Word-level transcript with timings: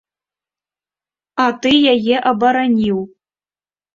А 1.43 1.45
ты 1.65 1.73
яе 1.93 2.15
абараніў. 2.31 2.99